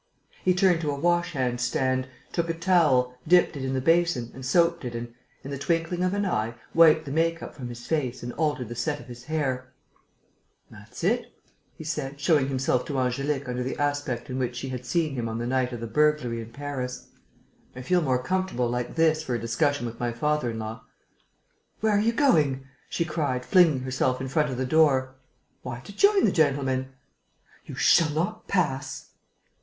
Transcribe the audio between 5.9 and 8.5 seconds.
of an eye, wiped the make up from his face and